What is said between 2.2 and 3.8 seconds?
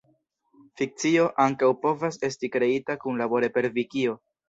esti kreita kunlabore per